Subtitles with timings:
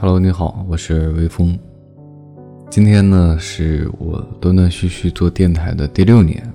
[0.00, 1.58] Hello，你好，我是微风。
[2.68, 6.52] 今天呢，是我断断续续做电台的第六年。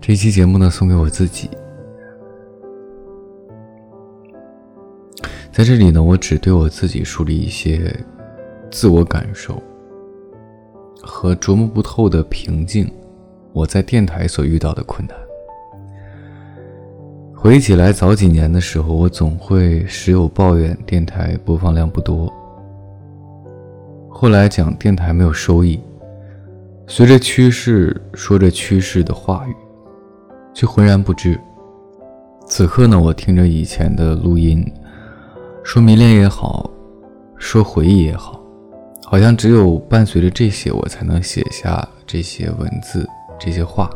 [0.00, 1.48] 这期节目呢，送给我自己。
[5.52, 7.94] 在这里呢，我只对我自己树立一些
[8.70, 9.62] 自我感受
[11.00, 12.90] 和琢磨不透的平静。
[13.52, 15.16] 我在电台所遇到的困难。
[17.42, 22.32] 回忆起来，早几年的时候，我总会时有抱怨电台播放量不多。
[24.08, 25.80] 后来讲电台没有收益，
[26.86, 29.56] 随着趋势说着趋势的话语，
[30.54, 31.36] 却浑然不知。
[32.46, 34.64] 此刻呢，我听着以前的录音，
[35.64, 36.70] 说迷恋也好，
[37.36, 38.40] 说回忆也好，
[39.04, 43.04] 好像只有伴随着这些，我才能写下这些文字、
[43.36, 43.90] 这些话。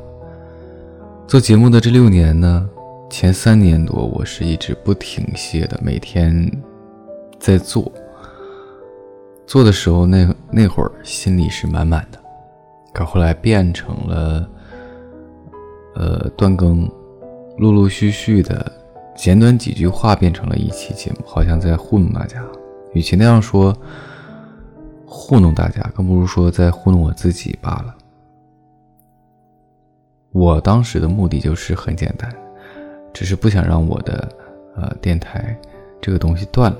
[1.28, 2.69] 做节目的这六年呢？
[3.09, 6.51] 前三年多，我是一直不停歇的，每天
[7.39, 7.91] 在做。
[9.47, 12.19] 做的时候，那那会儿心里是满满的，
[12.92, 14.48] 可后来变成了，
[15.94, 16.91] 呃，断更，
[17.58, 18.70] 陆陆续续的，
[19.14, 22.44] 简短几句话变成了一期节目，好像在糊弄大家。
[22.92, 23.75] 与其那样说
[25.06, 27.94] 糊弄大家，更不如说在糊弄我自己罢了。
[30.33, 32.28] 我当时的目的就是很简单。
[33.17, 34.28] 只是不想让我的
[34.77, 35.59] 呃电台
[36.03, 36.78] 这个东西断了。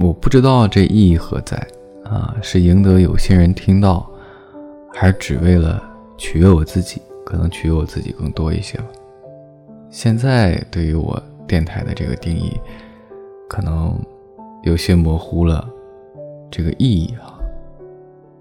[0.00, 1.54] 我不知道这意义何在
[2.02, 2.34] 啊？
[2.40, 4.10] 是赢得有心人听到，
[4.90, 5.82] 还是只为了
[6.16, 7.02] 取悦我自己？
[7.26, 8.86] 可能取悦我自己更多一些吧。
[9.90, 12.58] 现在对于我电台的这个定义，
[13.46, 14.02] 可能
[14.62, 15.68] 有些模糊了
[16.50, 17.36] 这个意义啊。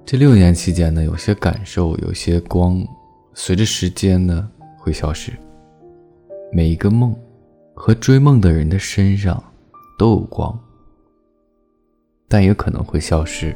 [0.06, 2.82] 这六年期间呢，有些感受，有些光，
[3.34, 5.34] 随着时间呢会消失。
[6.56, 7.16] 每一个梦
[7.74, 9.44] 和追梦的人的身上
[9.98, 10.56] 都有光，
[12.28, 13.56] 但也可能会消失。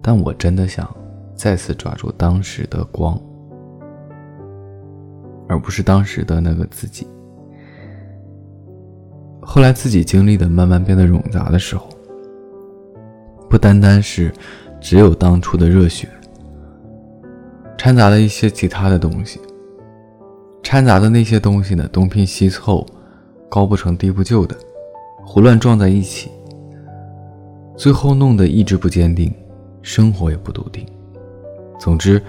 [0.00, 0.88] 但我真的想
[1.34, 3.20] 再次抓住当时的光，
[5.48, 7.04] 而不是当时的那个自己。
[9.42, 11.88] 后来自己经历的慢慢变得冗杂的时候，
[13.50, 14.32] 不单单是
[14.80, 16.08] 只有当初的热血，
[17.76, 19.40] 掺杂了一些其他的东西。
[20.68, 22.84] 掺杂的那些东西呢，东拼西凑，
[23.48, 24.56] 高不成低不就的，
[25.24, 26.28] 胡乱撞在一起，
[27.76, 29.32] 最后弄得意志不坚定，
[29.80, 30.84] 生活也不笃定。
[31.78, 32.20] 总之，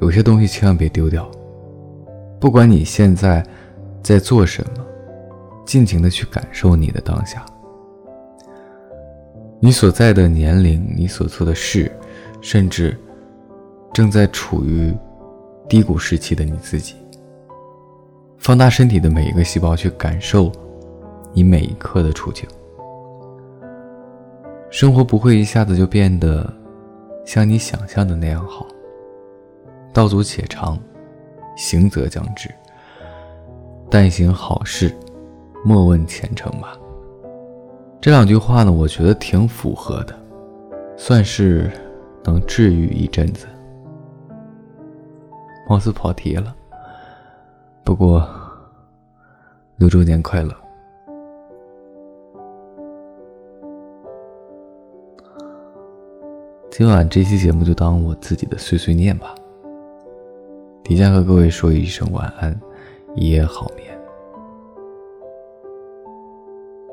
[0.00, 1.28] 有些东西千万别丢掉。
[2.38, 3.44] 不管你现在
[4.04, 4.86] 在做什么，
[5.64, 7.44] 尽情的去感受你的当下，
[9.58, 11.90] 你所在的年龄，你所做的事，
[12.40, 12.96] 甚至
[13.92, 14.94] 正在处于
[15.68, 16.94] 低谷时期的你自己。
[18.46, 20.52] 放大身体的每一个细胞，去感受
[21.32, 22.48] 你每一刻的处境。
[24.70, 26.48] 生活不会一下子就变得
[27.24, 28.64] 像你想象的那样好。
[29.92, 30.78] 道阻且长，
[31.56, 32.48] 行则将至。
[33.90, 34.94] 但行好事，
[35.64, 36.78] 莫问前程吧。
[38.00, 40.16] 这两句话呢，我觉得挺符合的，
[40.96, 41.68] 算是
[42.22, 43.48] 能治愈一阵子。
[45.68, 46.54] 貌似跑题了。
[47.86, 48.28] 不过，
[49.76, 50.52] 六周年快乐！
[56.68, 59.32] 今晚这期节目就当我自己的碎碎念吧。
[60.82, 62.60] 提前和各位说一声晚安，
[63.14, 63.96] 一夜好眠。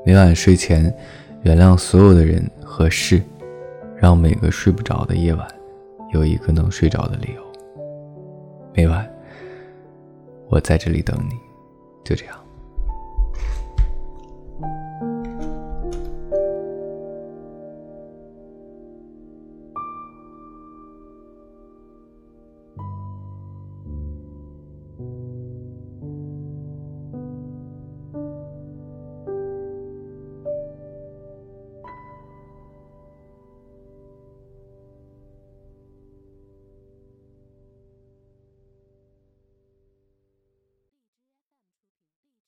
[0.06, 0.96] 每晚睡前，
[1.42, 3.20] 原谅所有的人和事，
[3.98, 5.48] 让每个睡不着的夜晚
[6.14, 7.42] 有一个能睡着的理由。
[8.76, 9.10] 每晚。
[10.54, 11.40] 我在这里等你，
[12.04, 12.43] 就这样。